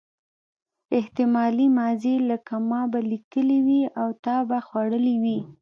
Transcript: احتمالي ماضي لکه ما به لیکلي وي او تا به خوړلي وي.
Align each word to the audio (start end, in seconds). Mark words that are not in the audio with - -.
احتمالي 0.99 1.67
ماضي 1.79 2.15
لکه 2.29 2.55
ما 2.69 2.81
به 2.91 2.99
لیکلي 3.11 3.59
وي 3.67 3.81
او 4.01 4.09
تا 4.23 4.35
به 4.49 4.57
خوړلي 4.67 5.15
وي. 5.23 5.39